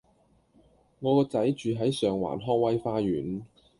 [0.99, 3.43] 我個仔住喺上環康威花園